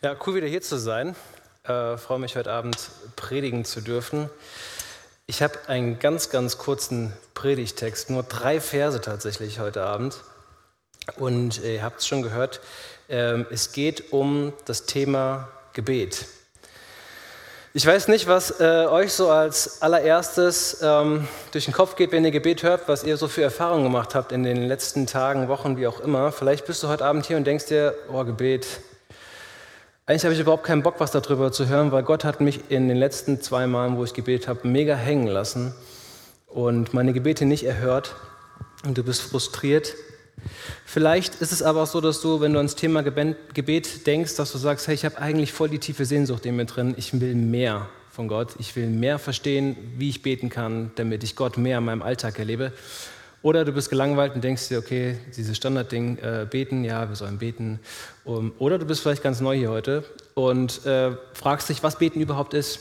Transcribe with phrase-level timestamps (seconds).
[0.00, 1.16] Ja, cool wieder hier zu sein.
[1.64, 2.76] Äh, freue mich heute Abend
[3.16, 4.30] predigen zu dürfen.
[5.26, 10.22] Ich habe einen ganz, ganz kurzen Predigtext, nur drei Verse tatsächlich heute Abend.
[11.16, 12.60] Und ihr habt es schon gehört,
[13.08, 16.26] äh, es geht um das Thema Gebet.
[17.74, 22.24] Ich weiß nicht, was äh, euch so als allererstes ähm, durch den Kopf geht, wenn
[22.24, 25.76] ihr Gebet hört, was ihr so für Erfahrungen gemacht habt in den letzten Tagen, Wochen,
[25.76, 26.30] wie auch immer.
[26.30, 28.80] Vielleicht bist du heute Abend hier und denkst dir, oh Gebet,
[30.08, 32.88] eigentlich habe ich überhaupt keinen Bock, was darüber zu hören, weil Gott hat mich in
[32.88, 35.74] den letzten zwei Malen, wo ich gebetet habe, mega hängen lassen
[36.46, 38.14] und meine Gebete nicht erhört
[38.86, 39.94] und du bist frustriert.
[40.86, 44.50] Vielleicht ist es aber auch so, dass du, wenn du ans Thema Gebet denkst, dass
[44.50, 47.34] du sagst, hey, ich habe eigentlich voll die tiefe Sehnsucht in mir drin, ich will
[47.34, 51.78] mehr von Gott, ich will mehr verstehen, wie ich beten kann, damit ich Gott mehr
[51.78, 52.72] in meinem Alltag erlebe.
[53.42, 57.38] Oder du bist gelangweilt und denkst dir, okay, dieses Standardding, äh, beten, ja, wir sollen
[57.38, 57.78] beten.
[58.24, 62.20] Um, oder du bist vielleicht ganz neu hier heute und äh, fragst dich, was beten
[62.20, 62.80] überhaupt ist.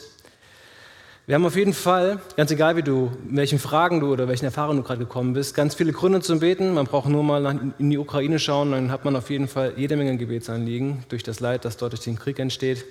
[1.28, 4.78] Wir haben auf jeden Fall, ganz egal wie du, welchen Fragen du oder welchen Erfahrungen
[4.78, 6.74] du gerade gekommen bist, ganz viele Gründe zum Beten.
[6.74, 9.74] Man braucht nur mal nach, in die Ukraine schauen, dann hat man auf jeden Fall
[9.76, 12.86] jede Menge Gebetsanliegen durch das Leid, das dort durch den Krieg entsteht.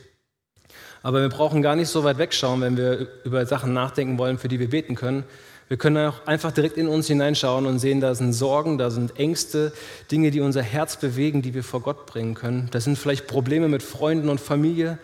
[1.03, 4.49] Aber wir brauchen gar nicht so weit wegschauen, wenn wir über Sachen nachdenken wollen, für
[4.49, 5.25] die wir beten können.
[5.69, 9.19] Wir können auch einfach direkt in uns hineinschauen und sehen, da sind Sorgen, da sind
[9.19, 9.73] Ängste,
[10.13, 12.69] Dinge, die unser Herz bewegen, die wir vor Gott bringen können.
[12.71, 14.99] Das sind vielleicht Probleme mit Freunden und Familie,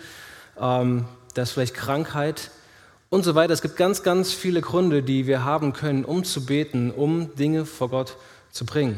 [0.61, 2.51] ähm, das ist vielleicht Krankheit
[3.11, 3.53] und so weiter.
[3.53, 7.67] Es gibt ganz, ganz viele Gründe, die wir haben können, um zu beten, um Dinge
[7.67, 8.17] vor Gott
[8.53, 8.97] zu bringen.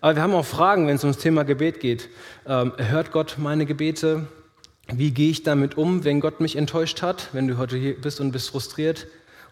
[0.00, 2.08] Aber wir haben auch Fragen, wenn es ums Thema Gebet geht.
[2.46, 4.26] Ähm, hört Gott meine Gebete?
[4.92, 8.20] Wie gehe ich damit um, wenn Gott mich enttäuscht hat, wenn du heute hier bist
[8.20, 9.06] und bist frustriert?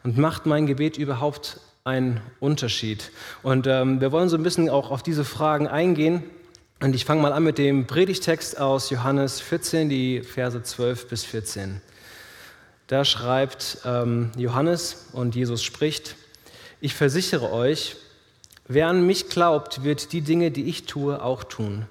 [0.07, 3.11] Und macht mein Gebet überhaupt einen Unterschied?
[3.43, 6.23] Und ähm, wir wollen so ein bisschen auch auf diese Fragen eingehen.
[6.81, 11.25] Und ich fange mal an mit dem Predigtext aus Johannes 14, die Verse 12 bis
[11.25, 11.81] 14.
[12.87, 16.15] Da schreibt ähm, Johannes und Jesus spricht,
[16.81, 17.97] ich versichere euch,
[18.69, 21.87] wer an mich glaubt, wird die Dinge, die ich tue, auch tun.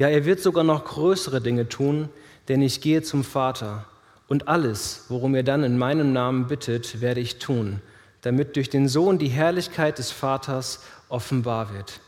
[0.00, 2.08] Ja, er wird sogar noch größere Dinge tun,
[2.48, 3.86] denn ich gehe zum Vater.
[4.32, 7.82] Und alles, worum ihr dann in meinem Namen bittet, werde ich tun,
[8.22, 12.00] damit durch den Sohn die Herrlichkeit des Vaters offenbar wird.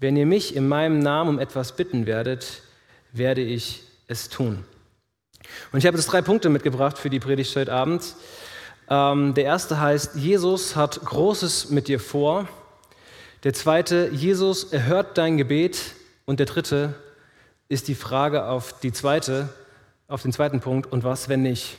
[0.00, 2.62] Wenn ihr mich in meinem Namen um etwas bitten werdet,
[3.12, 4.64] werde ich es tun.
[5.72, 8.14] Und ich habe jetzt drei Punkte mitgebracht für die Predigt heute Abend.
[8.88, 12.48] Ähm, der erste heißt, Jesus hat Großes mit dir vor.
[13.44, 15.96] Der zweite, Jesus erhört dein Gebet.
[16.24, 16.94] Und der dritte
[17.68, 19.50] ist die Frage auf die zweite,
[20.12, 21.78] auf den zweiten Punkt, und was, wenn nicht?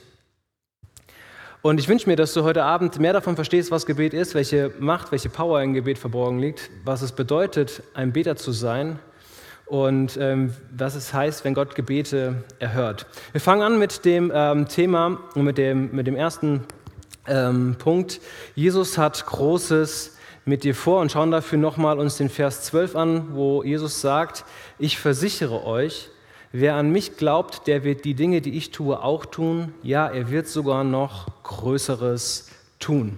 [1.61, 4.73] Und ich wünsche mir, dass du heute Abend mehr davon verstehst, was Gebet ist, welche
[4.79, 8.97] Macht, welche Power im Gebet verborgen liegt, was es bedeutet, ein Beter zu sein
[9.67, 13.05] und ähm, was es heißt, wenn Gott Gebete erhört.
[13.33, 16.61] Wir fangen an mit dem ähm, Thema, mit dem, mit dem ersten
[17.27, 18.19] ähm, Punkt.
[18.55, 23.35] Jesus hat Großes mit dir vor und schauen dafür nochmal uns den Vers 12 an,
[23.35, 24.44] wo Jesus sagt,
[24.79, 26.09] ich versichere euch,
[26.55, 29.73] Wer an mich glaubt, der wird die Dinge, die ich tue, auch tun.
[29.81, 33.17] Ja, er wird sogar noch Größeres tun.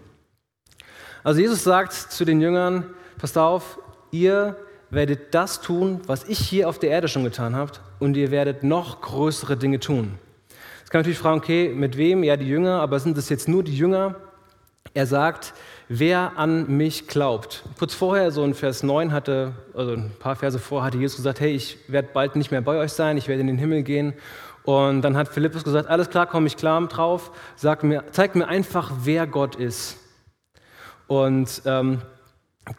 [1.21, 2.85] Also Jesus sagt zu den Jüngern,
[3.17, 3.77] passt auf,
[4.11, 4.55] ihr
[4.89, 8.63] werdet das tun, was ich hier auf der Erde schon getan habe, und ihr werdet
[8.63, 10.17] noch größere Dinge tun.
[10.79, 12.23] Jetzt kann man natürlich fragen, okay, mit wem?
[12.23, 14.15] Ja, die Jünger, aber sind es jetzt nur die Jünger?
[14.93, 15.53] Er sagt,
[15.87, 17.63] wer an mich glaubt.
[17.77, 21.39] Kurz vorher, so in Vers 9 hatte, also ein paar Verse vorher, hatte Jesus gesagt,
[21.39, 24.13] hey, ich werde bald nicht mehr bei euch sein, ich werde in den Himmel gehen.
[24.63, 28.47] Und dann hat Philippus gesagt, alles klar, komme ich klar drauf, sag mir, zeig mir
[28.47, 29.97] einfach, wer Gott ist.
[31.07, 32.01] Und ähm,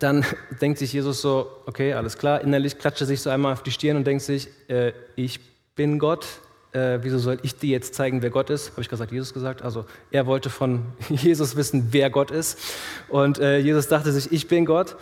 [0.01, 0.25] dann
[0.61, 3.71] denkt sich Jesus so, okay, alles klar, innerlich klatscht er sich so einmal auf die
[3.71, 5.41] Stirn und denkt sich, äh, ich
[5.77, 6.27] bin Gott,
[6.77, 8.73] äh, wieso soll ich dir jetzt zeigen, wer Gott ist?
[8.73, 9.63] Habe ich gesagt, Jesus gesagt.
[9.63, 12.59] Also er wollte von Jesus wissen, wer Gott ist.
[13.09, 14.97] Und äh, Jesus dachte sich, ich bin Gott.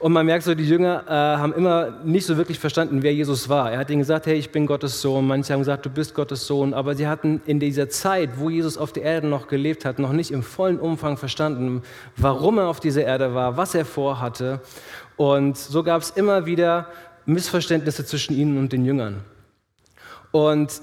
[0.00, 3.48] Und man merkt so, die Jünger äh, haben immer nicht so wirklich verstanden, wer Jesus
[3.48, 3.70] war.
[3.70, 5.26] Er hat ihnen gesagt, hey, ich bin Gottes Sohn.
[5.26, 6.74] Manche haben gesagt, du bist Gottes Sohn.
[6.74, 10.12] Aber sie hatten in dieser Zeit, wo Jesus auf der Erde noch gelebt hat, noch
[10.12, 11.82] nicht im vollen Umfang verstanden,
[12.16, 14.60] warum er auf dieser Erde war, was er vorhatte.
[15.16, 16.88] Und so gab es immer wieder
[17.26, 19.22] Missverständnisse zwischen ihnen und den Jüngern.
[20.32, 20.80] Und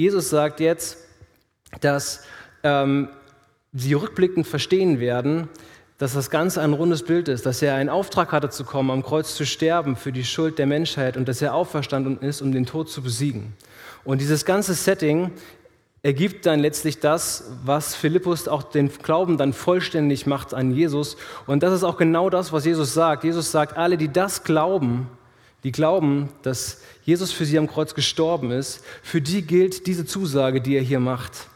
[0.00, 0.96] Jesus sagt jetzt,
[1.82, 2.24] dass
[2.62, 3.10] ähm,
[3.74, 5.50] sie rückblickend verstehen werden,
[5.98, 9.02] dass das Ganze ein rundes Bild ist, dass er einen Auftrag hatte zu kommen, am
[9.02, 12.64] Kreuz zu sterben für die Schuld der Menschheit und dass er auferstanden ist, um den
[12.64, 13.52] Tod zu besiegen.
[14.02, 15.32] Und dieses ganze Setting
[16.02, 21.18] ergibt dann letztlich das, was Philippus auch den Glauben dann vollständig macht an Jesus.
[21.46, 23.24] Und das ist auch genau das, was Jesus sagt.
[23.24, 25.10] Jesus sagt, alle, die das glauben,
[25.64, 30.60] die glauben, dass Jesus für sie am Kreuz gestorben ist, für die gilt diese Zusage,
[30.60, 31.48] die er hier macht.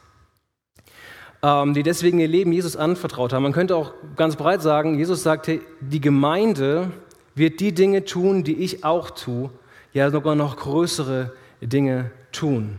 [1.43, 3.43] Ähm, die deswegen ihr Leben Jesus anvertraut haben.
[3.43, 6.91] Man könnte auch ganz breit sagen, Jesus sagte, die Gemeinde
[7.35, 9.51] wird die Dinge tun, die ich auch tue,
[9.93, 12.79] ja sogar noch größere Dinge tun.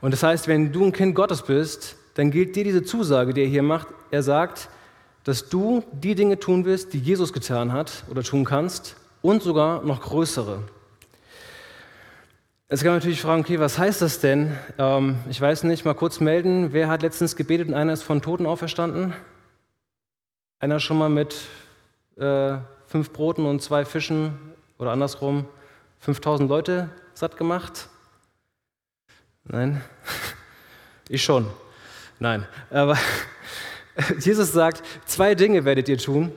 [0.00, 3.42] Und das heißt, wenn du ein Kind Gottes bist, dann gilt dir diese Zusage, die
[3.42, 3.88] er hier macht.
[4.10, 4.68] Er sagt,
[5.24, 9.82] dass du die Dinge tun wirst, die Jesus getan hat oder tun kannst und sogar
[9.82, 10.62] noch größere.
[12.70, 14.56] Jetzt kann man natürlich fragen, okay, was heißt das denn?
[14.76, 16.72] Ähm, ich weiß nicht, mal kurz melden.
[16.72, 19.14] Wer hat letztens gebetet und einer ist von Toten auferstanden?
[20.60, 21.34] Einer schon mal mit
[22.16, 24.38] äh, fünf Broten und zwei Fischen
[24.78, 25.46] oder andersrum
[26.00, 27.88] 5000 Leute satt gemacht?
[29.44, 29.80] Nein?
[31.10, 31.46] Ich schon.
[32.18, 32.46] Nein.
[32.68, 32.98] Aber
[34.20, 36.32] Jesus sagt, zwei Dinge werdet ihr tun.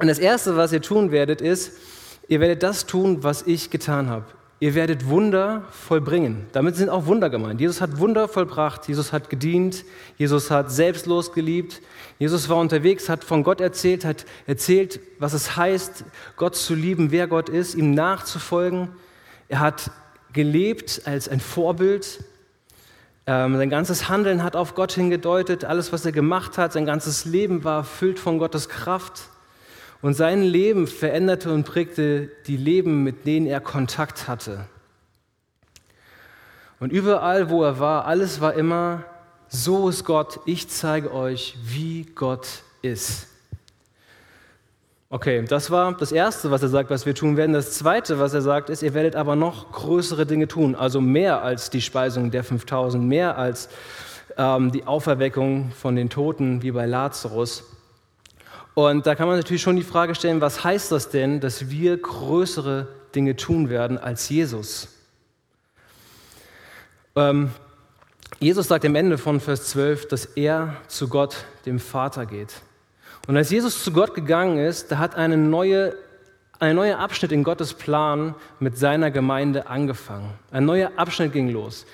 [0.00, 1.78] Und das Erste, was ihr tun werdet, ist,
[2.28, 4.26] ihr werdet das tun, was ich getan habe.
[4.60, 6.46] Ihr werdet Wunder vollbringen.
[6.50, 7.60] Damit sind auch Wunder gemeint.
[7.60, 9.84] Jesus hat Wunder vollbracht, Jesus hat gedient,
[10.16, 11.80] Jesus hat selbstlos geliebt,
[12.18, 16.04] Jesus war unterwegs, hat von Gott erzählt, hat erzählt, was es heißt,
[16.36, 18.88] Gott zu lieben, wer Gott ist, ihm nachzufolgen.
[19.48, 19.92] Er hat
[20.32, 22.24] gelebt als ein Vorbild.
[23.28, 25.64] Ähm, sein ganzes Handeln hat auf Gott hingedeutet.
[25.64, 29.28] Alles, was er gemacht hat, sein ganzes Leben war erfüllt von Gottes Kraft.
[30.00, 34.66] Und sein Leben veränderte und prägte die Leben, mit denen er Kontakt hatte.
[36.80, 39.04] Und überall, wo er war, alles war immer,
[39.48, 42.46] so ist Gott, ich zeige euch, wie Gott
[42.82, 43.26] ist.
[45.10, 47.54] Okay, das war das Erste, was er sagt, was wir tun werden.
[47.54, 51.42] Das Zweite, was er sagt, ist, ihr werdet aber noch größere Dinge tun, also mehr
[51.42, 53.70] als die Speisung der 5000, mehr als
[54.36, 57.64] ähm, die Auferweckung von den Toten wie bei Lazarus.
[58.78, 61.96] Und da kann man natürlich schon die Frage stellen, was heißt das denn, dass wir
[61.96, 64.86] größere Dinge tun werden als Jesus?
[67.16, 67.50] Ähm,
[68.38, 72.62] Jesus sagt am Ende von Vers 12, dass er zu Gott, dem Vater, geht.
[73.26, 75.96] Und als Jesus zu Gott gegangen ist, da hat eine neue,
[76.60, 80.34] ein neuer Abschnitt in Gottes Plan mit seiner Gemeinde angefangen.
[80.52, 81.84] Ein neuer Abschnitt ging los.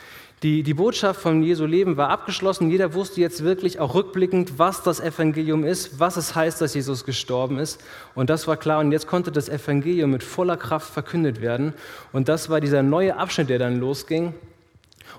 [0.44, 2.70] Die, die Botschaft von Jesu Leben war abgeschlossen.
[2.70, 7.06] Jeder wusste jetzt wirklich auch rückblickend, was das Evangelium ist, was es heißt, dass Jesus
[7.06, 7.80] gestorben ist.
[8.14, 8.80] Und das war klar.
[8.80, 11.72] Und jetzt konnte das Evangelium mit voller Kraft verkündet werden.
[12.12, 14.34] Und das war dieser neue Abschnitt, der dann losging.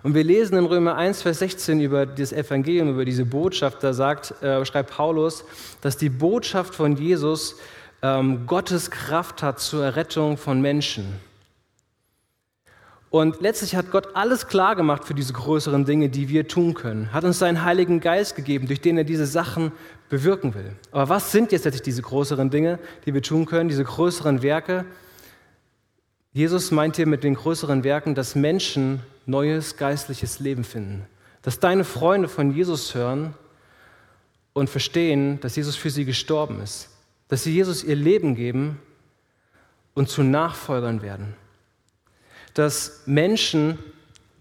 [0.03, 3.83] Und wir lesen in Römer 1, Vers 16 über das Evangelium, über diese Botschaft.
[3.83, 5.43] Da sagt, äh, schreibt Paulus,
[5.81, 7.55] dass die Botschaft von Jesus
[8.03, 11.19] ähm, Gottes Kraft hat zur Errettung von Menschen.
[13.15, 17.13] Und letztlich hat Gott alles klar gemacht für diese größeren Dinge, die wir tun können.
[17.13, 19.71] Hat uns seinen Heiligen Geist gegeben, durch den er diese Sachen
[20.09, 20.73] bewirken will.
[20.91, 24.83] Aber was sind jetzt letztlich diese größeren Dinge, die wir tun können, diese größeren Werke?
[26.33, 31.05] Jesus meint hier mit den größeren Werken, dass Menschen neues geistliches Leben finden.
[31.41, 33.33] Dass deine Freunde von Jesus hören
[34.51, 36.89] und verstehen, dass Jesus für sie gestorben ist.
[37.29, 38.77] Dass sie Jesus ihr Leben geben
[39.93, 41.33] und zu Nachfolgern werden
[42.55, 43.77] dass Menschen,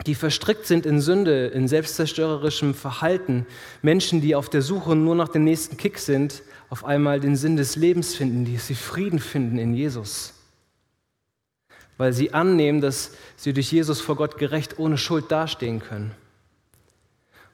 [0.06, 3.46] die verstrickt sind in Sünde, in selbstzerstörerischem Verhalten,
[3.82, 7.56] Menschen, die auf der Suche nur nach dem nächsten Kick sind, auf einmal den Sinn
[7.56, 10.32] des Lebens finden, die sie Frieden finden in Jesus.
[11.98, 16.12] Weil sie annehmen, dass sie durch Jesus vor Gott gerecht ohne Schuld dastehen können.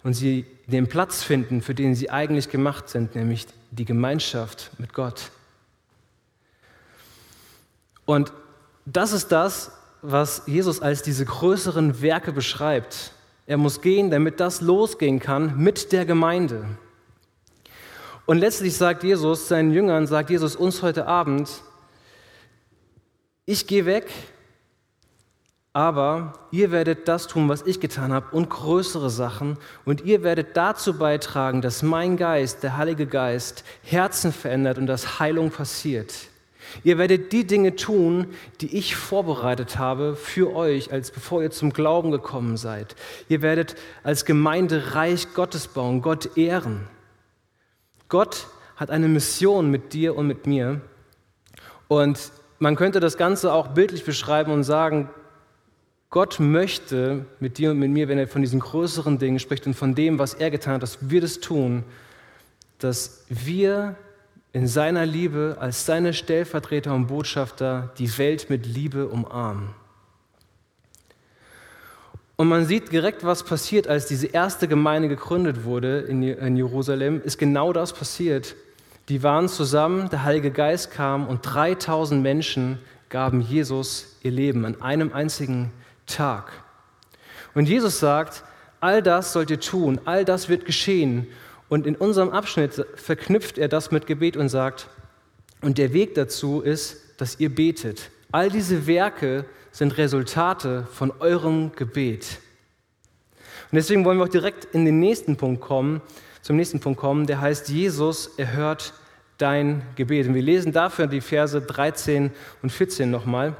[0.02, 4.92] Und sie den Platz finden, für den sie eigentlich gemacht sind, nämlich die Gemeinschaft mit
[4.92, 5.30] Gott.
[8.04, 8.32] Und
[8.86, 13.12] das ist das, was Jesus als diese größeren Werke beschreibt.
[13.46, 16.64] Er muss gehen, damit das losgehen kann mit der Gemeinde.
[18.26, 21.50] Und letztlich sagt Jesus seinen Jüngern, sagt Jesus uns heute Abend,
[23.44, 24.08] ich gehe weg,
[25.72, 29.56] aber ihr werdet das tun, was ich getan habe und größere Sachen.
[29.84, 35.18] Und ihr werdet dazu beitragen, dass mein Geist, der Heilige Geist, Herzen verändert und dass
[35.18, 36.12] Heilung passiert.
[36.84, 38.26] Ihr werdet die Dinge tun,
[38.60, 42.96] die ich vorbereitet habe für euch, als bevor ihr zum Glauben gekommen seid.
[43.28, 46.88] Ihr werdet als Gemeinde Reich Gottes bauen, Gott ehren.
[48.08, 50.80] Gott hat eine Mission mit dir und mit mir.
[51.88, 55.10] Und man könnte das Ganze auch bildlich beschreiben und sagen,
[56.10, 59.74] Gott möchte mit dir und mit mir, wenn er von diesen größeren Dingen spricht und
[59.74, 61.84] von dem, was er getan hat, dass wir das tun,
[62.78, 63.94] dass wir
[64.52, 69.70] in seiner Liebe als seine Stellvertreter und Botschafter die Welt mit Liebe umarmen.
[72.36, 77.38] Und man sieht direkt, was passiert, als diese erste Gemeinde gegründet wurde in Jerusalem, ist
[77.38, 78.56] genau das passiert.
[79.10, 82.78] Die waren zusammen, der Heilige Geist kam und 3000 Menschen
[83.10, 85.70] gaben Jesus ihr Leben an einem einzigen
[86.06, 86.50] Tag.
[87.54, 88.42] Und Jesus sagt,
[88.80, 91.26] all das sollt ihr tun, all das wird geschehen.
[91.70, 94.88] Und in unserem Abschnitt verknüpft er das mit Gebet und sagt,
[95.62, 98.10] und der Weg dazu ist, dass ihr betet.
[98.32, 102.38] All diese Werke sind Resultate von eurem Gebet.
[103.70, 106.02] Und deswegen wollen wir auch direkt in den nächsten Punkt kommen,
[106.42, 108.92] zum nächsten Punkt kommen, der heißt, Jesus erhört
[109.38, 110.26] dein Gebet.
[110.26, 113.54] Und wir lesen dafür die Verse 13 und 14 nochmal,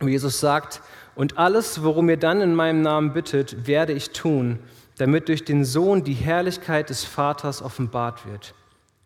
[0.00, 0.80] wo Jesus sagt,
[1.14, 4.58] und alles, worum ihr dann in meinem Namen bittet, werde ich tun,
[4.98, 8.54] damit durch den Sohn die Herrlichkeit des Vaters offenbart wird.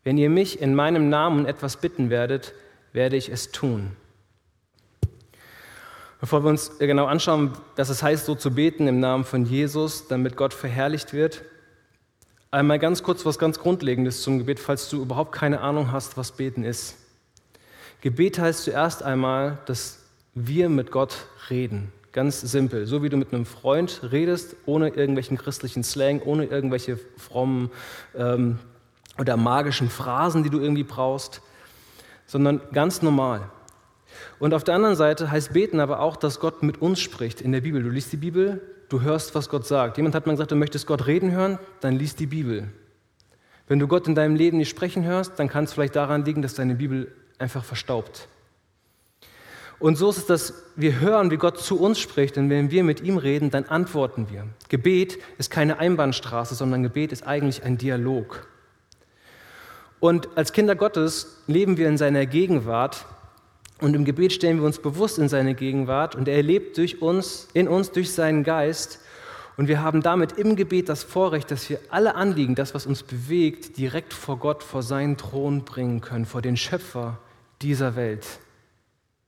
[0.05, 2.55] Wenn ihr mich in meinem Namen etwas bitten werdet,
[2.93, 3.93] werde ich es tun.
[6.21, 10.09] Bevor wir uns genau anschauen, was es heißt, so zu beten im Namen von Jesus,
[10.09, 11.43] damit Gott verherrlicht wird,
[12.51, 16.33] einmal ganz kurz was ganz Grundlegendes zum Gebet, falls du überhaupt keine Ahnung hast, was
[16.33, 16.97] beten ist.
[18.01, 20.01] Gebet heißt zuerst einmal, dass
[20.35, 21.93] wir mit Gott reden.
[22.19, 22.85] Ganz simpel.
[22.85, 27.71] So wie du mit einem Freund redest, ohne irgendwelchen christlichen Slang, ohne irgendwelche frommen
[28.17, 28.59] ähm,
[29.21, 31.43] oder magischen Phrasen, die du irgendwie brauchst,
[32.27, 33.49] sondern ganz normal.
[34.41, 37.53] Und auf der anderen Seite heißt beten aber auch, dass Gott mit uns spricht in
[37.53, 37.85] der Bibel.
[37.85, 39.97] Du liest die Bibel, du hörst, was Gott sagt.
[39.97, 42.69] Jemand hat mal gesagt, du möchtest Gott reden hören, dann liest die Bibel.
[43.69, 46.43] Wenn du Gott in deinem Leben nicht sprechen hörst, dann kann es vielleicht daran liegen,
[46.43, 48.27] dass deine Bibel einfach verstaubt.
[49.81, 52.83] Und so ist es, dass wir hören, wie Gott zu uns spricht, und wenn wir
[52.83, 54.45] mit ihm reden, dann antworten wir.
[54.69, 58.49] Gebet ist keine Einbahnstraße, sondern Gebet ist eigentlich ein Dialog.
[60.01, 63.07] Und als Kinder Gottes leben wir in seiner Gegenwart
[63.81, 67.49] und im Gebet stellen wir uns bewusst in seine Gegenwart und er lebt durch uns,
[67.53, 69.01] in uns durch seinen Geist.
[69.57, 73.03] Und wir haben damit im Gebet das Vorrecht, dass wir alle Anliegen, das, was uns
[73.03, 77.19] bewegt, direkt vor Gott, vor seinen Thron bringen können, vor den Schöpfer
[77.61, 78.25] dieser Welt.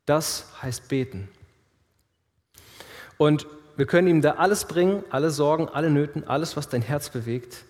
[0.07, 1.29] Das heißt beten.
[3.17, 7.11] Und wir können ihm da alles bringen, alle Sorgen, alle Nöten, alles, was dein Herz
[7.11, 7.65] bewegt.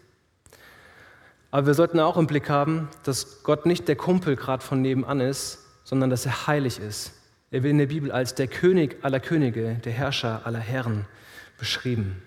[1.51, 5.21] Aber wir sollten auch im Blick haben, dass Gott nicht der Kumpel gerade von nebenan
[5.21, 7.13] ist, sondern dass er heilig ist.
[7.51, 11.07] Er wird in der Bibel als der König aller Könige, der Herrscher aller Herren
[11.59, 12.23] beschrieben.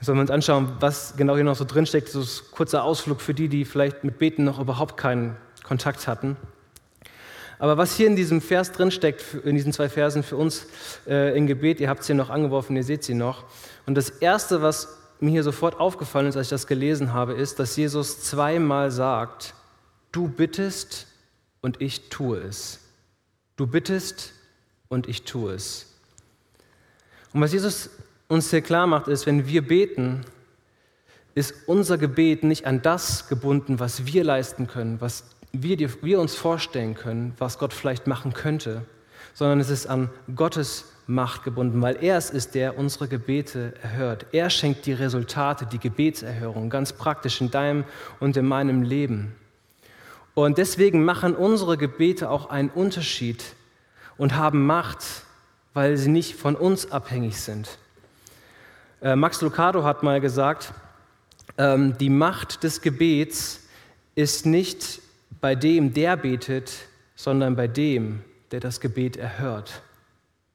[0.00, 3.34] Sollen wir uns anschauen, was genau hier noch so drinsteckt, so ein kurzer Ausflug für
[3.34, 6.36] die, die vielleicht mit Beten noch überhaupt keinen Kontakt hatten.
[7.58, 10.66] Aber was hier in diesem Vers drinsteckt, in diesen zwei Versen für uns
[11.06, 13.44] äh, im Gebet, ihr habt es hier noch angeworfen, ihr seht sie noch.
[13.86, 17.58] Und das Erste, was mir hier sofort aufgefallen ist, als ich das gelesen habe, ist,
[17.58, 19.54] dass Jesus zweimal sagt,
[20.12, 21.06] du bittest
[21.62, 22.80] und ich tue es.
[23.56, 24.32] Du bittest
[24.88, 25.94] und ich tue es.
[27.32, 27.90] Und was Jesus
[28.28, 30.24] uns hier klar macht, ist, wenn wir beten,
[31.34, 36.34] ist unser Gebet nicht an das gebunden, was wir leisten können, was wir, wir uns
[36.34, 38.82] vorstellen können, was Gott vielleicht machen könnte,
[39.34, 44.26] sondern es ist an Gottes Macht gebunden, weil er es ist, der unsere Gebete erhört.
[44.32, 47.84] Er schenkt die Resultate, die Gebetserhörung, ganz praktisch in deinem
[48.18, 49.36] und in meinem Leben.
[50.34, 53.44] Und deswegen machen unsere Gebete auch einen Unterschied
[54.16, 55.04] und haben Macht,
[55.74, 57.78] weil sie nicht von uns abhängig sind.
[59.00, 60.72] Äh, Max Lucado hat mal gesagt,
[61.56, 63.60] ähm, die Macht des Gebets
[64.14, 65.00] ist nicht
[65.40, 66.72] bei dem, der betet,
[67.14, 69.82] sondern bei dem, der das Gebet erhört.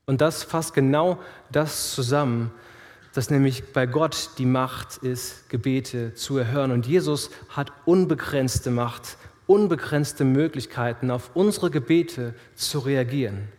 [0.05, 1.19] Und das fasst genau
[1.51, 2.51] das zusammen,
[3.13, 6.71] dass nämlich bei Gott die Macht ist, Gebete zu erhören.
[6.71, 13.49] Und Jesus hat unbegrenzte Macht, unbegrenzte Möglichkeiten, auf unsere Gebete zu reagieren.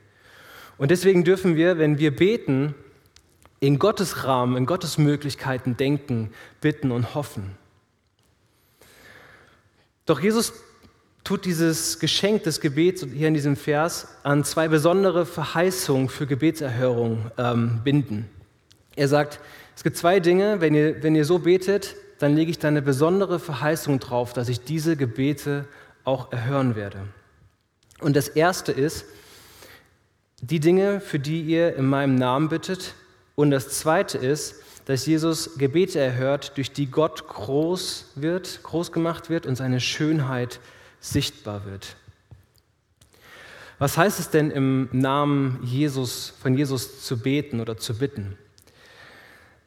[0.78, 2.74] Und deswegen dürfen wir, wenn wir beten,
[3.60, 7.56] in Gottes Rahmen, in Gottes Möglichkeiten denken, bitten und hoffen.
[10.04, 10.52] Doch Jesus
[11.24, 17.30] tut dieses Geschenk des Gebets hier in diesem Vers an zwei besondere Verheißungen für Gebetserhörung
[17.38, 18.28] ähm, binden.
[18.96, 19.40] Er sagt,
[19.76, 22.82] es gibt zwei Dinge, wenn ihr, wenn ihr so betet, dann lege ich da eine
[22.82, 25.66] besondere Verheißung drauf, dass ich diese Gebete
[26.04, 26.98] auch erhören werde.
[28.00, 29.06] Und das erste ist,
[30.40, 32.94] die Dinge, für die ihr in meinem Namen bittet.
[33.36, 39.30] Und das zweite ist, dass Jesus Gebete erhört, durch die Gott groß wird, groß gemacht
[39.30, 40.58] wird und seine Schönheit
[41.02, 41.96] sichtbar wird.
[43.78, 48.38] Was heißt es denn im Namen Jesus, von Jesus zu beten oder zu bitten?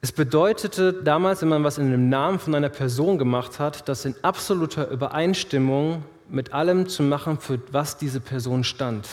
[0.00, 4.04] Es bedeutete damals, wenn man was in dem Namen von einer Person gemacht hat, das
[4.04, 9.06] in absoluter Übereinstimmung mit allem zu machen, für was diese Person stand.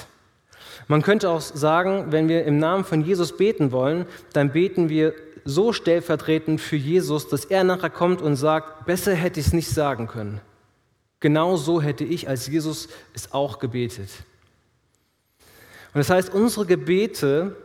[0.87, 5.13] Man könnte auch sagen, wenn wir im Namen von Jesus beten wollen, dann beten wir
[5.45, 9.69] so stellvertretend für Jesus, dass er nachher kommt und sagt, besser hätte ich es nicht
[9.69, 10.39] sagen können.
[11.23, 14.09] Genau so hätte ich als Jesus es auch gebetet.
[15.93, 17.55] Und das heißt, unsere Gebete,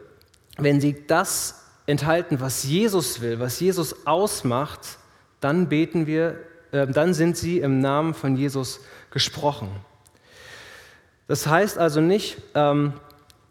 [0.58, 4.98] wenn sie das enthalten, was Jesus will, was Jesus ausmacht,
[5.40, 6.38] dann beten wir,
[6.70, 8.78] äh, dann sind sie im Namen von Jesus
[9.10, 9.68] gesprochen.
[11.26, 12.92] Das heißt also nicht, ähm,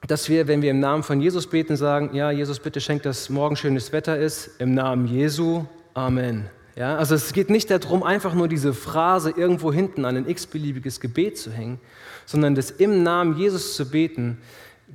[0.07, 3.29] dass wir, wenn wir im Namen von Jesus beten, sagen, ja, Jesus, bitte schenk, dass
[3.29, 6.49] morgen schönes Wetter ist, im Namen Jesu, Amen.
[6.77, 10.99] Ja, also es geht nicht darum, einfach nur diese Phrase irgendwo hinten an ein x-beliebiges
[10.99, 11.79] Gebet zu hängen,
[12.27, 14.37] sondern das im Namen Jesus zu beten,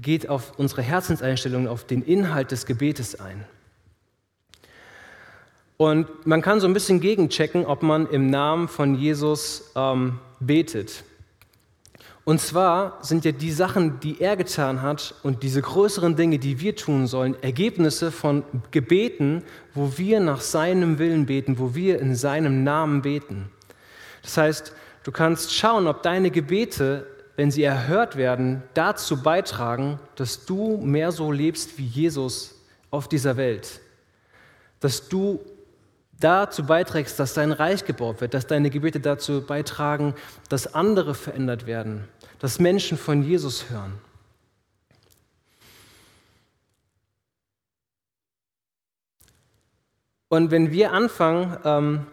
[0.01, 3.45] geht auf unsere Herzenseinstellung, auf den Inhalt des Gebetes ein.
[5.77, 11.03] Und man kann so ein bisschen gegenchecken, ob man im Namen von Jesus ähm, betet.
[12.25, 16.61] Und zwar sind ja die Sachen, die er getan hat und diese größeren Dinge, die
[16.61, 19.43] wir tun sollen, Ergebnisse von Gebeten,
[19.75, 23.51] wo wir nach seinem Willen beten, wo wir in seinem Namen beten.
[24.23, 30.45] Das heißt, du kannst schauen, ob deine Gebete, wenn sie erhört werden, dazu beitragen, dass
[30.45, 32.55] du mehr so lebst wie Jesus
[32.93, 33.81] auf dieser Welt.
[34.79, 35.41] Dass du
[36.23, 40.15] dazu beiträgst, dass dein Reich gebaut wird, dass deine Gebete dazu beitragen,
[40.49, 42.05] dass andere verändert werden,
[42.39, 43.93] dass Menschen von Jesus hören.
[50.29, 52.07] Und wenn wir anfangen, ähm,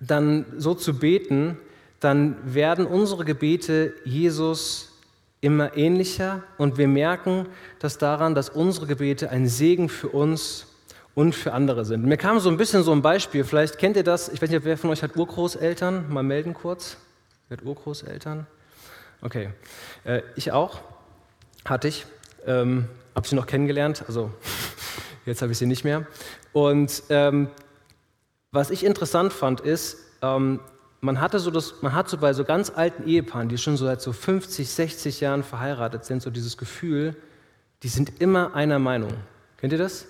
[0.00, 1.58] dann so zu beten,
[2.00, 4.90] dann werden unsere Gebete Jesus
[5.42, 7.46] immer ähnlicher und wir merken
[7.78, 10.66] dass daran, dass unsere Gebete ein Segen für uns
[11.14, 12.04] und für andere sind.
[12.04, 14.64] Mir kam so ein bisschen so ein Beispiel, vielleicht kennt ihr das, ich weiß nicht,
[14.64, 16.96] wer von euch hat Urgroßeltern, mal melden kurz.
[17.48, 18.46] Wer hat Urgroßeltern?
[19.22, 19.50] Okay,
[20.04, 20.80] äh, ich auch,
[21.64, 22.06] hatte ich,
[22.46, 24.30] ähm, habe sie noch kennengelernt, also
[25.26, 26.06] jetzt habe ich sie nicht mehr.
[26.52, 27.48] Und ähm,
[28.52, 30.60] was ich interessant fand, ist, ähm,
[31.00, 33.84] man, hatte so das, man hat so bei so ganz alten Ehepaaren, die schon so
[33.84, 37.16] seit so 50, 60 Jahren verheiratet sind, so dieses Gefühl,
[37.82, 39.12] die sind immer einer Meinung.
[39.58, 40.06] Kennt ihr das?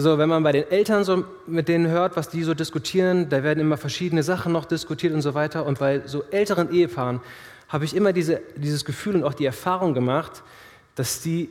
[0.00, 3.42] So, wenn man bei den Eltern so mit denen hört, was die so diskutieren, da
[3.42, 5.66] werden immer verschiedene Sachen noch diskutiert und so weiter.
[5.66, 7.20] Und bei so älteren Ehepaaren
[7.68, 10.44] habe ich immer diese, dieses Gefühl und auch die Erfahrung gemacht,
[10.94, 11.48] dass die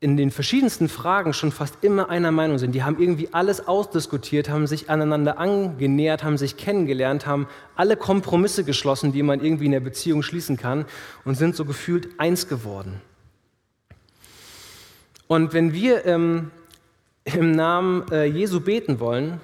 [0.00, 2.72] in den verschiedensten Fragen schon fast immer einer Meinung sind.
[2.72, 8.64] Die haben irgendwie alles ausdiskutiert, haben sich aneinander angenähert, haben sich kennengelernt, haben alle Kompromisse
[8.64, 10.84] geschlossen, die man irgendwie in der Beziehung schließen kann
[11.24, 13.00] und sind so gefühlt eins geworden.
[15.28, 16.50] Und wenn wir ähm,
[17.24, 19.40] im Namen äh, Jesu beten wollen,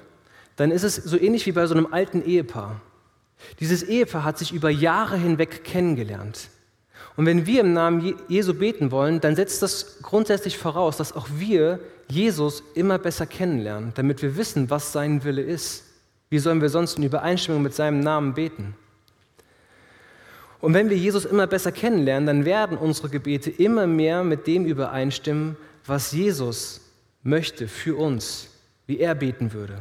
[0.55, 2.81] dann ist es so ähnlich wie bei so einem alten Ehepaar.
[3.59, 6.49] Dieses Ehepaar hat sich über Jahre hinweg kennengelernt.
[7.15, 11.27] Und wenn wir im Namen Jesu beten wollen, dann setzt das grundsätzlich voraus, dass auch
[11.35, 15.83] wir Jesus immer besser kennenlernen, damit wir wissen, was sein Wille ist.
[16.29, 18.75] Wie sollen wir sonst in Übereinstimmung mit seinem Namen beten?
[20.61, 24.65] Und wenn wir Jesus immer besser kennenlernen, dann werden unsere Gebete immer mehr mit dem
[24.65, 26.81] übereinstimmen, was Jesus
[27.23, 28.47] möchte für uns,
[28.87, 29.79] wie er beten würde.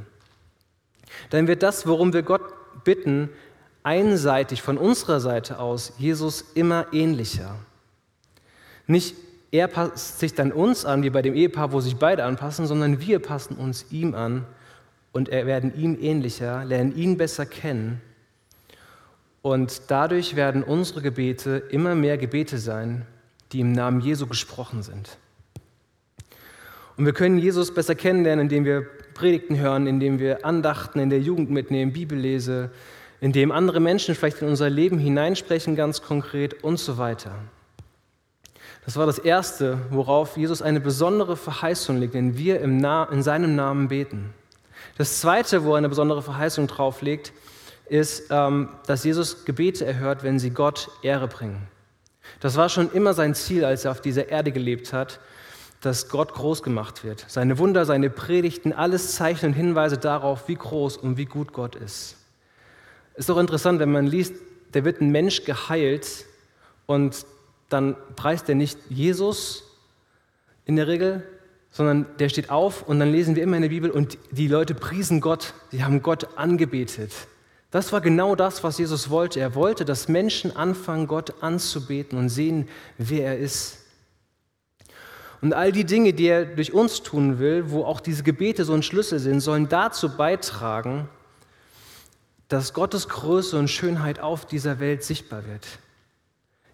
[1.30, 2.42] Dann wird das, worum wir Gott
[2.84, 3.30] bitten,
[3.82, 7.56] einseitig von unserer Seite aus Jesus immer ähnlicher.
[8.86, 9.14] Nicht
[9.52, 13.00] er passt sich dann uns an, wie bei dem Ehepaar, wo sich beide anpassen, sondern
[13.00, 14.46] wir passen uns ihm an
[15.12, 18.00] und werden ihm ähnlicher, lernen ihn besser kennen.
[19.42, 23.06] Und dadurch werden unsere Gebete immer mehr Gebete sein,
[23.50, 25.18] die im Namen Jesu gesprochen sind.
[27.00, 31.20] Und wir können Jesus besser kennenlernen, indem wir Predigten hören, indem wir Andachten in der
[31.20, 32.70] Jugend mitnehmen, Bibellese,
[33.22, 37.32] indem andere Menschen vielleicht in unser Leben hineinsprechen, ganz konkret und so weiter.
[38.84, 43.88] Das war das Erste, worauf Jesus eine besondere Verheißung legt, wenn wir in seinem Namen
[43.88, 44.34] beten.
[44.98, 47.32] Das Zweite, wo er eine besondere Verheißung drauflegt,
[47.88, 51.66] ist, ähm, dass Jesus Gebete erhört, wenn sie Gott Ehre bringen.
[52.40, 55.18] Das war schon immer sein Ziel, als er auf dieser Erde gelebt hat,
[55.80, 57.24] dass Gott groß gemacht wird.
[57.28, 61.74] Seine Wunder, seine Predigten, alles Zeichen und Hinweise darauf, wie groß und wie gut Gott
[61.74, 62.16] ist.
[63.14, 64.34] Ist doch interessant, wenn man liest,
[64.72, 66.26] da wird ein Mensch geheilt
[66.86, 67.24] und
[67.68, 69.64] dann preist er nicht Jesus
[70.64, 71.26] in der Regel,
[71.70, 74.74] sondern der steht auf und dann lesen wir immer in der Bibel und die Leute
[74.74, 77.12] priesen Gott, sie haben Gott angebetet.
[77.70, 79.38] Das war genau das, was Jesus wollte.
[79.38, 83.79] Er wollte, dass Menschen anfangen, Gott anzubeten und sehen, wer er ist.
[85.42, 88.74] Und all die Dinge, die er durch uns tun will, wo auch diese Gebete so
[88.74, 91.08] ein Schlüssel sind, sollen dazu beitragen,
[92.48, 95.66] dass Gottes Größe und Schönheit auf dieser Welt sichtbar wird.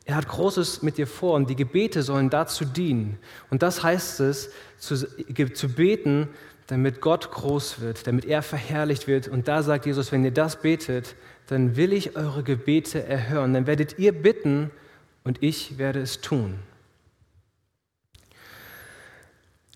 [0.05, 3.19] Er hat Großes mit dir vor und die Gebete sollen dazu dienen.
[3.51, 6.29] Und das heißt es, zu, zu beten,
[6.69, 9.29] damit Gott groß wird, damit er verherrlicht wird.
[9.29, 11.15] Und da sagt Jesus, wenn ihr das betet,
[11.49, 13.53] dann will ich eure Gebete erhören.
[13.55, 14.71] Dann werdet ihr bitten
[15.25, 16.59] und ich werde es tun.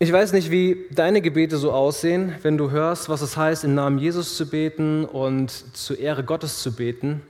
[0.02, 3.74] Ich weiß nicht, wie deine Gebete so aussehen, wenn du hörst, was es heißt, im
[3.74, 7.20] Namen Jesus zu beten und zur Ehre Gottes zu beten.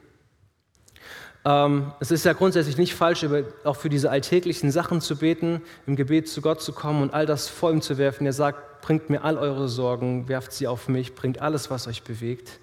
[1.44, 3.26] Ähm, es ist ja grundsätzlich nicht falsch,
[3.64, 7.26] auch für diese alltäglichen Sachen zu beten, im Gebet zu Gott zu kommen und all
[7.26, 8.24] das vor ihm zu werfen.
[8.24, 12.04] Er sagt, bringt mir all eure Sorgen, werft sie auf mich, bringt alles, was euch
[12.04, 12.60] bewegt.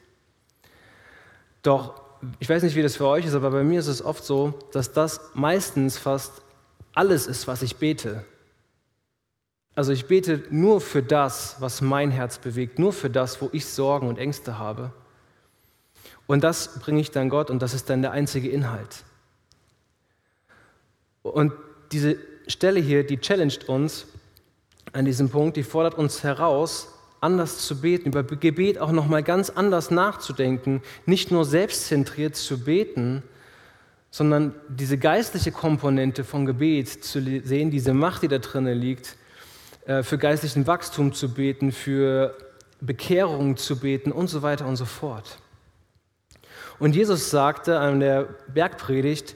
[1.63, 1.99] Doch
[2.39, 4.53] ich weiß nicht, wie das für euch ist, aber bei mir ist es oft so,
[4.71, 6.31] dass das meistens fast
[6.93, 8.23] alles ist, was ich bete.
[9.77, 13.67] Also ich bete nur für das, was mein Herz bewegt, nur für das, wo ich
[13.67, 14.91] Sorgen und Ängste habe.
[16.25, 19.03] Und das bringe ich dann Gott und das ist dann der einzige Inhalt.
[21.21, 21.53] Und
[21.91, 24.07] diese Stelle hier, die challenged uns
[24.93, 26.87] an diesem Punkt, die fordert uns heraus,
[27.21, 32.63] anders zu beten, über Gebet auch noch mal ganz anders nachzudenken, nicht nur selbstzentriert zu
[32.63, 33.21] beten,
[34.09, 39.17] sondern diese geistliche Komponente von Gebet zu sehen, diese Macht, die da drinnen liegt,
[40.01, 42.35] für geistlichen Wachstum zu beten, für
[42.81, 45.37] Bekehrung zu beten und so weiter und so fort.
[46.79, 49.35] Und Jesus sagte an der Bergpredigt,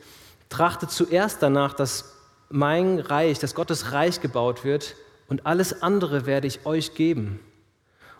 [0.49, 2.17] trachte zuerst danach, dass
[2.49, 4.95] mein Reich, dass Gottes Reich gebaut wird
[5.27, 7.39] und alles andere werde ich euch geben.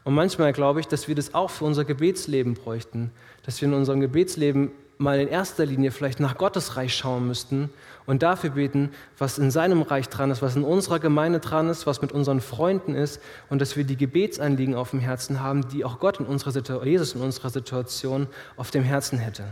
[0.04, 3.12] Und manchmal glaube ich, dass wir das auch für unser Gebetsleben bräuchten,
[3.44, 7.70] dass wir in unserem Gebetsleben mal in erster Linie vielleicht nach Gottes Reich schauen müssten
[8.06, 11.86] und dafür beten, was in seinem Reich dran ist, was in unserer Gemeinde dran ist,
[11.86, 15.86] was mit unseren Freunden ist und dass wir die Gebetsanliegen auf dem Herzen haben, die
[15.86, 19.46] auch Gott in unserer Situation, Jesus in unserer Situation auf dem Herzen hätte.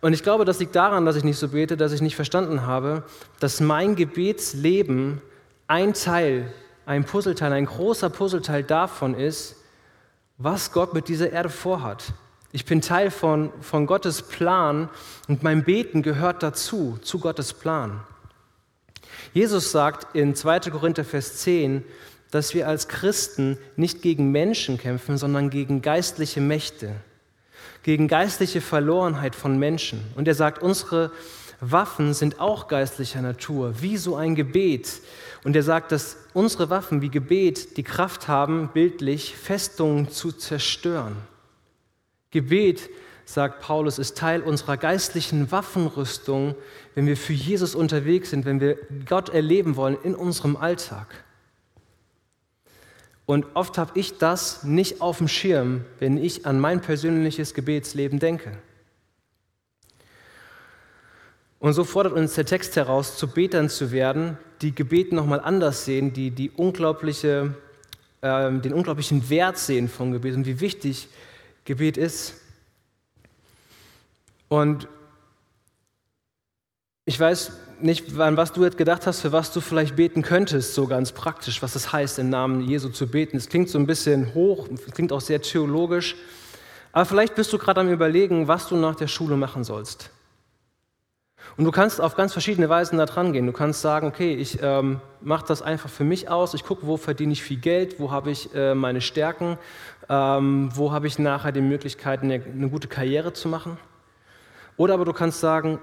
[0.00, 2.62] Und ich glaube, das liegt daran, dass ich nicht so bete, dass ich nicht verstanden
[2.62, 3.02] habe,
[3.40, 5.20] dass mein Gebetsleben
[5.66, 6.52] ein Teil,
[6.86, 9.56] ein Puzzleteil, ein großer Puzzleteil davon ist,
[10.38, 12.12] was Gott mit dieser Erde vorhat.
[12.50, 14.88] Ich bin Teil von, von Gottes Plan
[15.28, 18.00] und mein Beten gehört dazu, zu Gottes Plan.
[19.34, 20.60] Jesus sagt in 2.
[20.70, 21.84] Korinther Vers 10,
[22.30, 26.96] dass wir als Christen nicht gegen Menschen kämpfen, sondern gegen geistliche Mächte,
[27.82, 30.00] gegen geistliche Verlorenheit von Menschen.
[30.14, 31.10] Und er sagt, unsere
[31.60, 35.02] Waffen sind auch geistlicher Natur, wie so ein Gebet.
[35.44, 41.16] Und er sagt, dass unsere Waffen wie Gebet die Kraft haben, bildlich Festungen zu zerstören.
[42.30, 42.90] Gebet,
[43.24, 46.54] sagt Paulus, ist Teil unserer geistlichen Waffenrüstung,
[46.94, 51.24] wenn wir für Jesus unterwegs sind, wenn wir Gott erleben wollen in unserem Alltag.
[53.26, 58.18] Und oft habe ich das nicht auf dem Schirm, wenn ich an mein persönliches Gebetsleben
[58.18, 58.52] denke.
[61.58, 65.84] Und so fordert uns der Text heraus, zu Betern zu werden, die Gebet nochmal anders
[65.84, 67.54] sehen, die, die unglaubliche,
[68.22, 71.08] äh, den unglaublichen Wert sehen von Gebet und wie wichtig
[71.68, 72.32] Gebet ist.
[74.48, 74.88] Und
[77.04, 80.72] ich weiß nicht, an was du jetzt gedacht hast, für was du vielleicht beten könntest,
[80.72, 83.36] so ganz praktisch, was es heißt, im Namen Jesu zu beten.
[83.36, 86.16] Es klingt so ein bisschen hoch, klingt auch sehr theologisch,
[86.92, 90.08] aber vielleicht bist du gerade am Überlegen, was du nach der Schule machen sollst.
[91.56, 93.46] Und du kannst auf ganz verschiedene Weisen da dran gehen.
[93.46, 96.54] Du kannst sagen, okay, ich ähm, mache das einfach für mich aus.
[96.54, 99.58] Ich gucke, wo verdiene ich viel Geld, wo habe ich äh, meine Stärken,
[100.08, 103.76] ähm, wo habe ich nachher die Möglichkeit, eine, eine gute Karriere zu machen.
[104.76, 105.80] Oder aber du kannst sagen,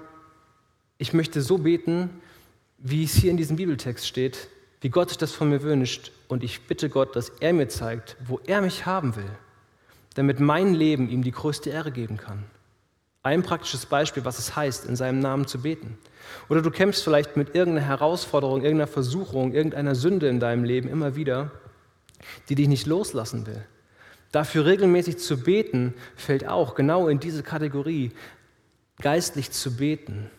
[0.98, 2.22] ich möchte so beten,
[2.78, 4.48] wie es hier in diesem Bibeltext steht,
[4.80, 6.12] wie Gott sich das von mir wünscht.
[6.28, 9.30] Und ich bitte Gott, dass er mir zeigt, wo er mich haben will,
[10.14, 12.44] damit mein Leben ihm die größte Ehre geben kann.
[13.26, 15.98] Ein praktisches Beispiel, was es heißt, in seinem Namen zu beten.
[16.48, 21.16] Oder du kämpfst vielleicht mit irgendeiner Herausforderung, irgendeiner Versuchung, irgendeiner Sünde in deinem Leben immer
[21.16, 21.50] wieder,
[22.48, 23.66] die dich nicht loslassen will.
[24.30, 28.12] Dafür regelmäßig zu beten, fällt auch genau in diese Kategorie,
[29.00, 30.30] geistlich zu beten.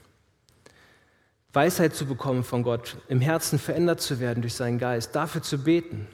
[1.51, 5.57] Weisheit zu bekommen von Gott, im Herzen verändert zu werden durch seinen Geist, dafür zu
[5.57, 6.07] beten.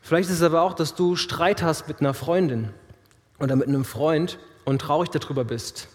[0.00, 2.70] Vielleicht ist es aber auch, dass du Streit hast mit einer Freundin
[3.38, 5.88] oder mit einem Freund und traurig darüber bist.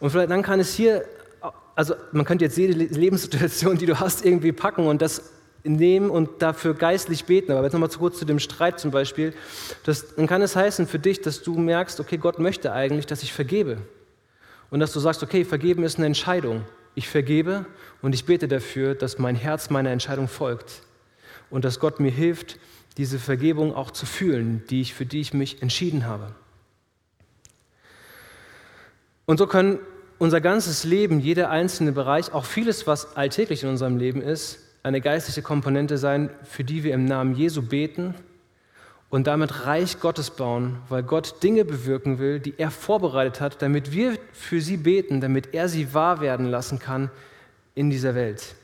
[0.00, 1.04] Und vielleicht dann kann es hier,
[1.74, 5.32] also man könnte jetzt jede Lebenssituation, die du hast, irgendwie packen und das
[5.64, 7.52] nehmen und dafür geistlich beten.
[7.52, 9.34] Aber jetzt nochmal zu kurz zu dem Streit zum Beispiel.
[9.84, 13.22] Das, dann kann es heißen für dich, dass du merkst, okay, Gott möchte eigentlich, dass
[13.22, 13.78] ich vergebe.
[14.70, 16.64] Und dass du sagst, okay, vergeben ist eine Entscheidung.
[16.94, 17.64] Ich vergebe
[18.02, 20.82] und ich bete dafür, dass mein Herz meiner Entscheidung folgt.
[21.50, 22.58] Und dass Gott mir hilft,
[22.96, 26.34] diese Vergebung auch zu fühlen, die ich, für die ich mich entschieden habe.
[29.28, 29.78] Und so können
[30.16, 35.02] unser ganzes Leben, jeder einzelne Bereich, auch vieles, was alltäglich in unserem Leben ist, eine
[35.02, 38.14] geistliche Komponente sein, für die wir im Namen Jesu beten
[39.10, 43.92] und damit Reich Gottes bauen, weil Gott Dinge bewirken will, die er vorbereitet hat, damit
[43.92, 47.10] wir für sie beten, damit er sie wahr werden lassen kann
[47.74, 48.54] in dieser Welt.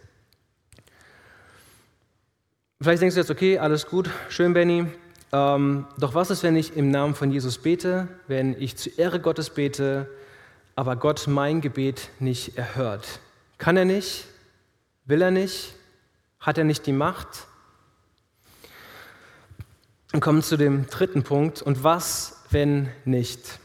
[2.81, 4.87] Vielleicht denkst du jetzt, okay, alles gut, schön, Benny.
[5.31, 9.21] Ähm, doch was ist, wenn ich im Namen von Jesus bete, wenn ich zu Ehre
[9.21, 10.09] Gottes bete,
[10.77, 13.21] aber Gott mein Gebet nicht erhört?
[13.59, 14.27] Kann er nicht?
[15.05, 15.75] Will er nicht?
[16.41, 17.47] Hat er nicht die Macht?
[20.13, 21.63] Und kommen zu dem dritten Punkt.
[21.63, 23.59] Und was, wenn nicht?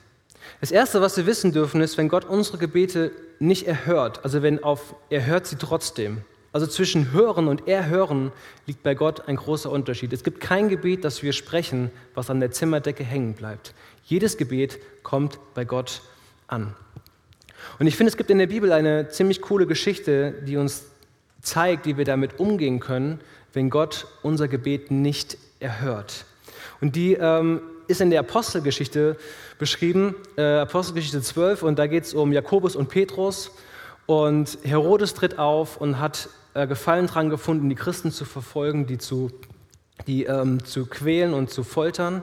[0.61, 4.63] Das Erste, was wir wissen dürfen, ist, wenn Gott unsere Gebete nicht erhört, also wenn
[4.63, 6.23] auf, er hört sie trotzdem.
[6.51, 8.31] Also zwischen Hören und Erhören
[8.65, 10.11] liegt bei Gott ein großer Unterschied.
[10.13, 13.73] Es gibt kein Gebet, das wir sprechen, was an der Zimmerdecke hängen bleibt.
[14.03, 16.01] Jedes Gebet kommt bei Gott
[16.47, 16.75] an.
[17.79, 20.85] Und ich finde, es gibt in der Bibel eine ziemlich coole Geschichte, die uns
[21.41, 23.19] zeigt, wie wir damit umgehen können,
[23.53, 26.25] wenn Gott unser Gebet nicht erhört.
[26.81, 29.17] Und die ähm, ist in der Apostelgeschichte
[29.57, 33.51] beschrieben, äh, Apostelgeschichte 12, und da geht es um Jakobus und Petrus.
[34.05, 38.97] Und Herodes tritt auf und hat äh, Gefallen daran gefunden, die Christen zu verfolgen, die
[38.97, 39.31] zu,
[40.07, 42.21] die, ähm, zu quälen und zu foltern.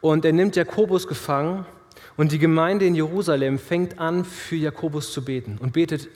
[0.00, 1.66] Und er nimmt Jakobus gefangen
[2.16, 6.08] und die Gemeinde in Jerusalem fängt an, für Jakobus zu beten und betet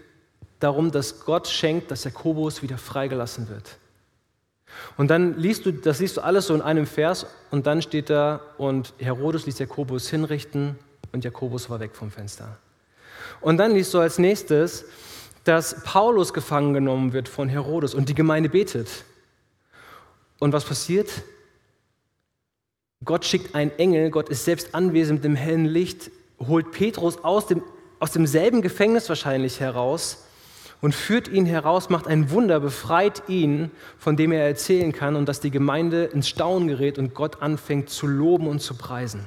[0.61, 3.79] darum, dass Gott schenkt, dass Jakobus wieder freigelassen wird.
[4.97, 8.11] Und dann liest du, das liest du alles so in einem Vers und dann steht
[8.11, 10.79] da, und Herodes ließ Jakobus hinrichten
[11.13, 12.59] und Jakobus war weg vom Fenster.
[13.41, 14.87] Und dann liest du als nächstes,
[15.45, 18.89] dass Paulus gefangen genommen wird von Herodes und die Gemeinde betet.
[20.39, 21.11] Und was passiert?
[23.05, 27.47] Gott schickt einen Engel, Gott ist selbst anwesend mit dem hellen Licht, holt Petrus aus,
[27.47, 27.63] dem,
[27.99, 30.27] aus demselben Gefängnis wahrscheinlich heraus
[30.81, 35.29] und führt ihn heraus, macht ein Wunder, befreit ihn, von dem er erzählen kann und
[35.29, 39.27] dass die Gemeinde ins Staunen gerät und Gott anfängt zu loben und zu preisen.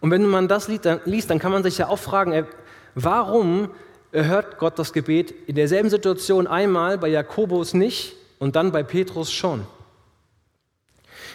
[0.00, 2.46] Und wenn man das liest, dann kann man sich ja auch fragen,
[2.94, 3.70] warum
[4.12, 9.32] hört Gott das Gebet in derselben Situation einmal bei Jakobus nicht und dann bei Petrus
[9.32, 9.66] schon?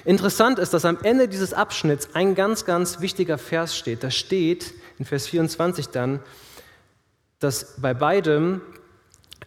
[0.03, 4.03] Interessant ist, dass am Ende dieses Abschnitts ein ganz, ganz wichtiger Vers steht.
[4.03, 6.19] Da steht in Vers 24 dann,
[7.39, 8.61] dass bei beidem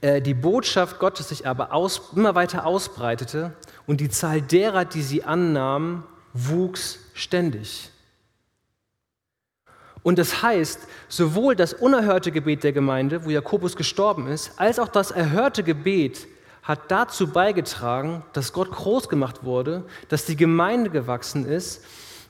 [0.00, 3.52] äh, die Botschaft Gottes sich aber aus, immer weiter ausbreitete
[3.86, 7.90] und die Zahl derer, die sie annahmen, wuchs ständig.
[10.02, 14.88] Und das heißt, sowohl das unerhörte Gebet der Gemeinde, wo Jakobus gestorben ist, als auch
[14.88, 16.26] das erhörte Gebet
[16.64, 21.84] hat dazu beigetragen, dass Gott groß gemacht wurde, dass die Gemeinde gewachsen ist,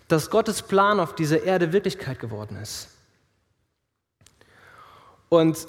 [0.09, 2.89] dass Gottes Plan auf dieser Erde Wirklichkeit geworden ist.
[5.29, 5.67] Und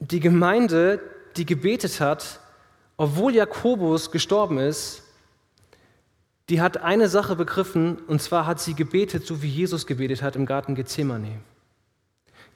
[0.00, 1.00] die Gemeinde,
[1.36, 2.40] die gebetet hat,
[2.96, 5.02] obwohl Jakobus gestorben ist,
[6.48, 10.36] die hat eine Sache begriffen, und zwar hat sie gebetet, so wie Jesus gebetet hat
[10.36, 11.40] im Garten Gethsemane.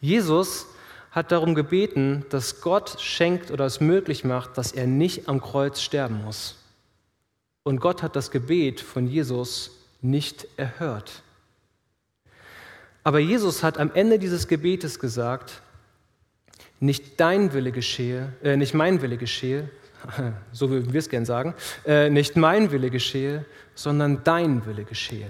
[0.01, 0.67] Jesus
[1.11, 5.81] hat darum gebeten, dass Gott schenkt oder es möglich macht, dass er nicht am Kreuz
[5.81, 6.57] sterben muss.
[7.63, 11.23] Und Gott hat das Gebet von Jesus nicht erhört.
[13.03, 15.63] Aber Jesus hat am Ende dieses Gebetes gesagt,
[16.79, 19.69] nicht dein Wille geschehe, äh, nicht mein Wille geschehe,
[20.53, 21.55] so würden wir es gern sagen,
[21.87, 23.45] äh, nicht mein Wille geschehe,
[23.75, 25.29] sondern dein Wille geschehe.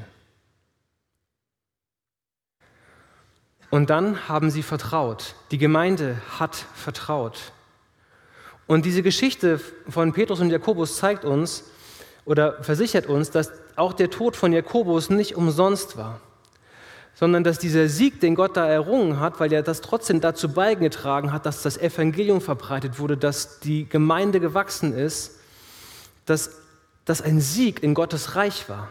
[3.71, 5.35] Und dann haben sie vertraut.
[5.51, 7.53] Die Gemeinde hat vertraut.
[8.67, 11.65] Und diese Geschichte von Petrus und Jakobus zeigt uns
[12.25, 16.21] oder versichert uns, dass auch der Tod von Jakobus nicht umsonst war
[17.21, 21.33] sondern dass dieser Sieg, den Gott da errungen hat, weil er das trotzdem dazu beigetragen
[21.33, 25.39] hat, dass das Evangelium verbreitet wurde, dass die Gemeinde gewachsen ist,
[26.25, 26.63] dass
[27.05, 28.89] das ein Sieg in Gottes Reich war.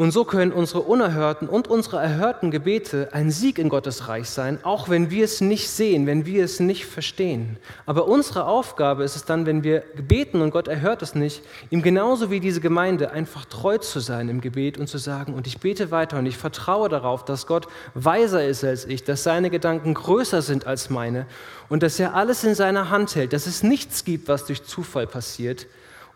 [0.00, 4.58] Und so können unsere unerhörten und unsere erhörten Gebete ein Sieg in Gottes Reich sein,
[4.62, 7.58] auch wenn wir es nicht sehen, wenn wir es nicht verstehen.
[7.84, 11.82] Aber unsere Aufgabe ist es dann, wenn wir beten und Gott erhört es nicht, ihm
[11.82, 15.60] genauso wie diese Gemeinde einfach treu zu sein im Gebet und zu sagen, und ich
[15.60, 19.92] bete weiter und ich vertraue darauf, dass Gott weiser ist als ich, dass seine Gedanken
[19.92, 21.26] größer sind als meine
[21.68, 25.06] und dass er alles in seiner Hand hält, dass es nichts gibt, was durch Zufall
[25.06, 25.66] passiert,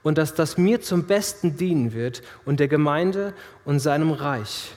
[0.05, 4.77] und dass das mir zum Besten dienen wird und der Gemeinde und seinem Reich.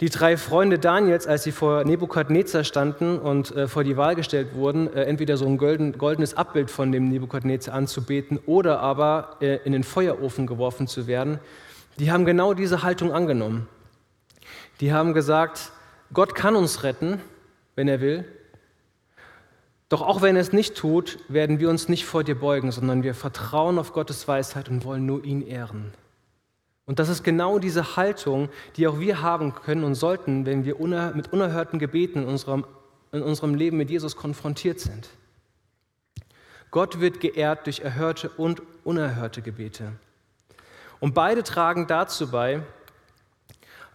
[0.00, 4.54] Die drei Freunde Daniels, als sie vor Nebukadnezar standen und äh, vor die Wahl gestellt
[4.54, 9.56] wurden, äh, entweder so ein golden, goldenes Abbild von dem Nebukadnezar anzubeten oder aber äh,
[9.64, 11.40] in den Feuerofen geworfen zu werden,
[11.98, 13.68] die haben genau diese Haltung angenommen.
[14.80, 15.72] Die haben gesagt,
[16.12, 17.22] Gott kann uns retten,
[17.74, 18.26] wenn er will,
[19.88, 23.02] doch auch wenn er es nicht tut, werden wir uns nicht vor dir beugen, sondern
[23.02, 25.92] wir vertrauen auf Gottes Weisheit und wollen nur ihn ehren.
[26.86, 30.76] Und das ist genau diese Haltung, die auch wir haben können und sollten, wenn wir
[31.14, 32.64] mit unerhörten Gebeten in unserem,
[33.12, 35.08] in unserem Leben mit Jesus konfrontiert sind.
[36.70, 39.92] Gott wird geehrt durch erhörte und unerhörte Gebete.
[41.00, 42.62] Und beide tragen dazu bei,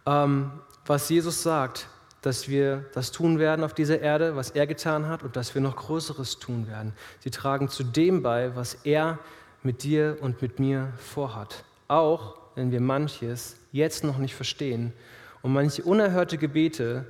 [0.05, 0.51] ähm,
[0.85, 1.87] was Jesus sagt,
[2.21, 5.61] dass wir das tun werden auf dieser Erde, was er getan hat und dass wir
[5.61, 6.93] noch Größeres tun werden.
[7.19, 9.19] Sie tragen zu dem bei, was er
[9.63, 11.63] mit dir und mit mir vorhat.
[11.87, 14.93] Auch wenn wir manches jetzt noch nicht verstehen
[15.41, 17.05] und manche unerhörte Gebete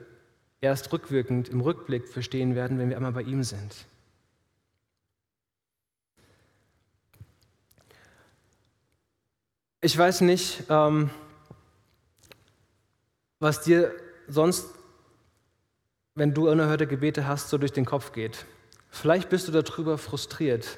[0.62, 3.86] erst rückwirkend im Rückblick verstehen werden, wenn wir einmal bei ihm sind.
[9.84, 11.10] Ich weiß nicht, ähm,
[13.40, 13.92] was dir
[14.28, 14.70] sonst,
[16.16, 18.46] wenn du unerhörte Gebete hast, so durch den Kopf geht.
[18.90, 20.78] Vielleicht bist du darüber frustriert.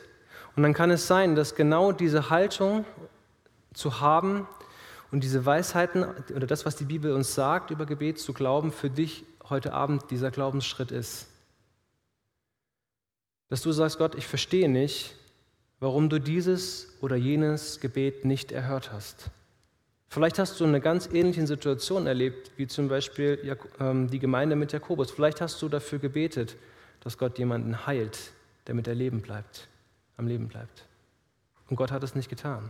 [0.55, 2.85] Und dann kann es sein, dass genau diese Haltung
[3.73, 4.47] zu haben
[5.11, 8.89] und diese Weisheiten oder das, was die Bibel uns sagt über Gebet zu glauben, für
[8.89, 11.27] dich heute Abend dieser Glaubensschritt ist.
[13.49, 15.15] Dass du sagst, Gott, ich verstehe nicht,
[15.79, 19.31] warum du dieses oder jenes Gebet nicht erhört hast.
[20.13, 24.71] Vielleicht hast du eine ganz ähnliche Situation erlebt, wie zum Beispiel ähm, die Gemeinde mit
[24.71, 25.09] Jakobus.
[25.09, 26.55] Vielleicht hast du dafür gebetet,
[26.99, 28.31] dass Gott jemanden heilt,
[28.67, 29.67] der mit Leben bleibt,
[30.17, 30.85] am Leben bleibt.
[31.67, 32.69] Und Gott hat es nicht getan.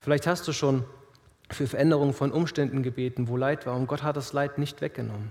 [0.00, 0.82] Vielleicht hast du schon
[1.48, 5.30] für Veränderung von Umständen gebeten, wo Leid war, und Gott hat das Leid nicht weggenommen.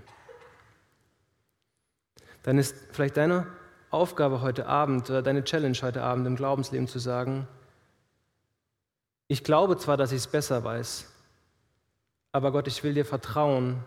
[2.44, 3.46] Dann ist vielleicht deine
[3.90, 7.46] Aufgabe heute Abend oder deine Challenge heute Abend im Glaubensleben zu sagen,
[9.28, 11.06] ich glaube zwar, dass ich es besser weiß,
[12.32, 13.84] aber Gott, ich will dir vertrauen,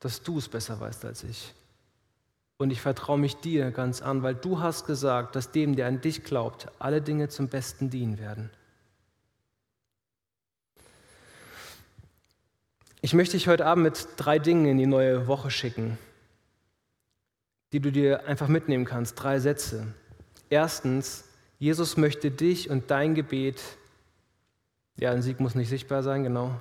[0.00, 1.54] dass du es besser weißt als ich.
[2.58, 6.00] Und ich vertraue mich dir ganz an, weil du hast gesagt, dass dem, der an
[6.00, 8.50] dich glaubt, alle Dinge zum Besten dienen werden.
[13.02, 15.98] Ich möchte dich heute Abend mit drei Dingen in die neue Woche schicken,
[17.72, 19.22] die du dir einfach mitnehmen kannst.
[19.22, 19.86] Drei Sätze.
[20.48, 21.24] Erstens,
[21.58, 23.62] Jesus möchte dich und dein Gebet,
[24.98, 26.58] ja, ein Sieg muss nicht sichtbar sein, genau.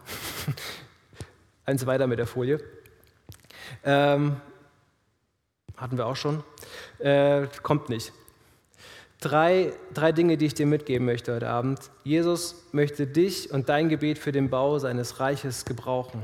[1.66, 2.60] Eins weiter mit der Folie.
[3.84, 4.36] Ähm,
[5.78, 6.44] hatten wir auch schon.
[7.00, 8.12] Äh, kommt nicht.
[9.22, 11.80] Drei, drei Dinge, die ich dir mitgeben möchte heute Abend.
[12.04, 16.22] Jesus möchte dich und dein Gebet für den Bau seines Reiches gebrauchen.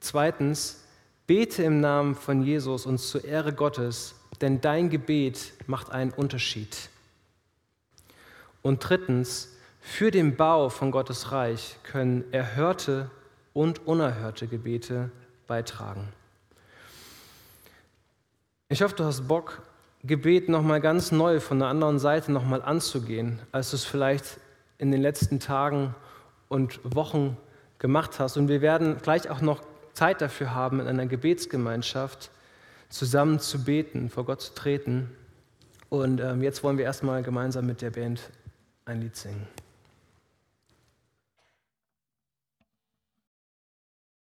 [0.00, 0.84] Zweitens,
[1.26, 6.90] bete im Namen von Jesus und zur Ehre Gottes, denn dein Gebet macht einen Unterschied.
[8.62, 9.55] Und drittens,
[9.86, 13.08] für den Bau von Gottes Reich können erhörte
[13.54, 15.10] und unerhörte Gebete
[15.46, 16.08] beitragen.
[18.68, 19.62] Ich hoffe, du hast Bock,
[20.02, 24.38] Gebet nochmal ganz neu von der anderen Seite nochmal anzugehen, als du es vielleicht
[24.76, 25.94] in den letzten Tagen
[26.48, 27.36] und Wochen
[27.78, 28.36] gemacht hast.
[28.36, 29.62] Und wir werden gleich auch noch
[29.94, 32.32] Zeit dafür haben, in einer Gebetsgemeinschaft
[32.88, 35.10] zusammen zu beten, vor Gott zu treten.
[35.88, 38.20] Und ähm, jetzt wollen wir erstmal gemeinsam mit der Band
[38.84, 39.46] ein Lied singen.